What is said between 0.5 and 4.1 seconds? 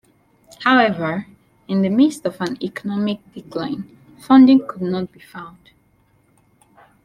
However, in the midst of an economic decline,